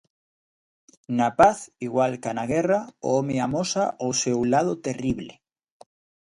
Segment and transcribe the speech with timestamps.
[1.17, 1.57] Na paz,
[1.87, 5.33] igual ca na guerra, o home amosa o seu lado terrible.